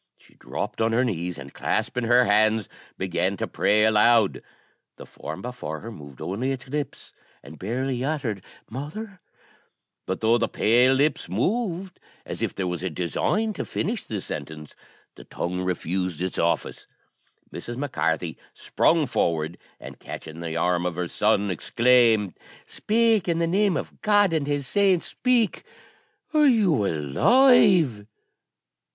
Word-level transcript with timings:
She 0.17 0.33
dropped 0.33 0.81
on 0.81 0.93
her 0.93 1.05
knees, 1.05 1.37
and, 1.37 1.53
clasping 1.53 2.05
her 2.05 2.25
hands, 2.25 2.67
began 2.97 3.37
to 3.37 3.45
pray 3.47 3.83
aloud. 3.85 4.41
The 4.95 5.05
form 5.05 5.43
before 5.43 5.81
her 5.81 5.91
moved 5.91 6.23
only 6.23 6.49
its 6.49 6.67
lips, 6.67 7.13
and 7.43 7.59
barely 7.59 8.03
uttered 8.03 8.43
"Mother"; 8.67 9.21
but 10.07 10.19
though 10.19 10.39
the 10.39 10.47
pale 10.47 10.95
lips 10.95 11.29
moved, 11.29 11.99
as 12.25 12.41
if 12.41 12.55
there 12.55 12.65
was 12.65 12.81
a 12.81 12.89
design 12.89 13.53
to 13.53 13.63
finish 13.63 14.01
the 14.01 14.21
sentence, 14.21 14.75
the 15.13 15.23
tongue 15.23 15.61
refused 15.61 16.19
its 16.19 16.39
office. 16.39 16.87
Mrs. 17.53 17.77
Mac 17.77 17.91
Carthy 17.91 18.39
sprung 18.55 19.05
forward, 19.05 19.59
and 19.79 19.99
catching 19.99 20.39
the 20.39 20.57
arm 20.57 20.83
of 20.87 20.95
her 20.95 21.07
son, 21.07 21.51
exclaimed, 21.51 22.33
"Speak! 22.65 23.27
in 23.27 23.37
the 23.37 23.45
name 23.45 23.77
of 23.77 24.01
God 24.01 24.33
and 24.33 24.47
His 24.47 24.65
saints, 24.65 25.05
speak! 25.05 25.61
are 26.33 26.47
you 26.47 26.87
alive?" 26.87 28.07